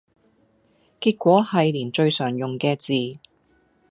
[0.99, 3.19] 結果係連最常用嘅字